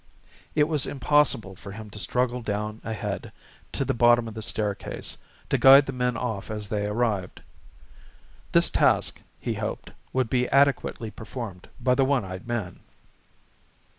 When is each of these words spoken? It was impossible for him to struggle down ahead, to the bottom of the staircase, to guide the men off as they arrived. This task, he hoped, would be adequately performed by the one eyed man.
It 0.55 0.63
was 0.67 0.87
impossible 0.87 1.55
for 1.55 1.73
him 1.73 1.91
to 1.91 1.99
struggle 1.99 2.41
down 2.41 2.81
ahead, 2.83 3.31
to 3.73 3.85
the 3.85 3.93
bottom 3.93 4.27
of 4.27 4.33
the 4.33 4.41
staircase, 4.41 5.15
to 5.51 5.59
guide 5.59 5.85
the 5.85 5.91
men 5.93 6.17
off 6.17 6.49
as 6.49 6.69
they 6.69 6.87
arrived. 6.87 7.43
This 8.51 8.71
task, 8.71 9.21
he 9.39 9.53
hoped, 9.53 9.91
would 10.11 10.27
be 10.27 10.49
adequately 10.49 11.11
performed 11.11 11.69
by 11.79 11.93
the 11.93 12.03
one 12.03 12.25
eyed 12.25 12.47
man. 12.47 12.79